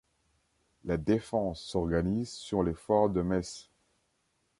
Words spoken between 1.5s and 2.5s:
s’organise